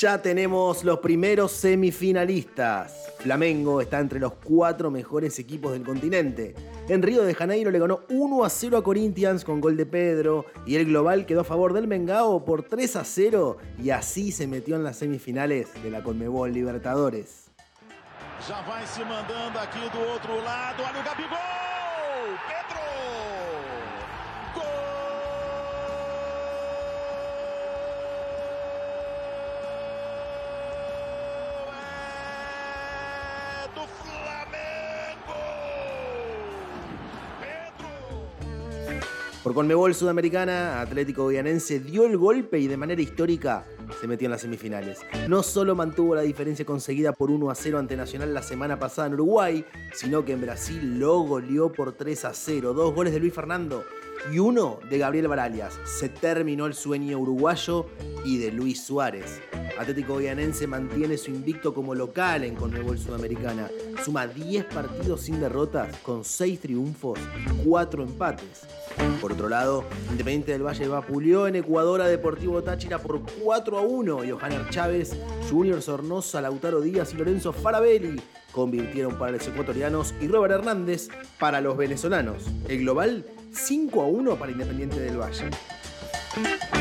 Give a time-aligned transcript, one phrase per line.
[0.00, 3.12] Ya tenemos los primeros semifinalistas.
[3.18, 6.54] Flamengo está entre los cuatro mejores equipos del continente.
[6.88, 10.46] En Río de Janeiro le ganó 1 a 0 a Corinthians con gol de Pedro
[10.64, 14.46] y el global quedó a favor del Mengao por 3 a 0 y así se
[14.46, 17.50] metió en las semifinales de la Conmebol Libertadores.
[18.48, 22.38] Ya vai se mandando aqui do outro lado, olha Gabigol!
[22.48, 22.79] Pedro!
[39.42, 43.64] Por Conmebol Sudamericana, Atlético Guianense dio el golpe y de manera histórica
[43.98, 44.98] se metió en las semifinales.
[45.28, 49.08] No solo mantuvo la diferencia conseguida por 1 a 0 ante Nacional la semana pasada
[49.08, 52.74] en Uruguay, sino que en Brasil lo goleó por 3 a 0.
[52.74, 53.82] Dos goles de Luis Fernando
[54.32, 55.78] y uno de Gabriel Baralias.
[55.84, 57.86] Se terminó el sueño uruguayo
[58.24, 59.40] y de Luis Suárez.
[59.78, 63.70] Atlético Guianense mantiene su invicto como local en Conmebol Sudamericana.
[64.04, 68.66] Suma 10 partidos sin derrotas con 6 triunfos y 4 empates.
[69.20, 73.80] Por otro lado, Independiente del Valle vapuleó en Ecuador a Deportivo Táchira por 4 a
[73.80, 74.18] 1.
[74.28, 75.16] Johanner Chávez,
[75.50, 78.20] Junior Sornosa, Lautaro Díaz y Lorenzo Farabelli
[78.52, 82.50] convirtieron para los ecuatorianos y Robert Hernández para los venezolanos.
[82.68, 85.50] El global 5 a 1 para Independiente del Valle.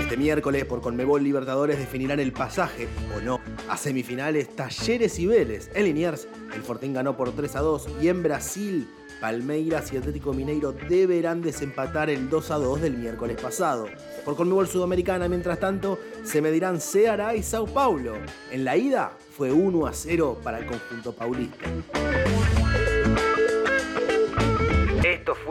[0.00, 5.70] Este miércoles por Conmebol Libertadores definirán el pasaje, o no, a semifinales Talleres y Vélez.
[5.74, 8.88] En Liniers, el Fortín ganó por 3 a 2 y en Brasil,
[9.20, 13.88] Palmeiras y Atlético Mineiro deberán desempatar el 2 a 2 del miércoles pasado.
[14.24, 18.14] Por Conmebol Sudamericana, mientras tanto, se medirán Ceará y Sao Paulo.
[18.50, 21.66] En la ida fue 1 a 0 para el conjunto paulista.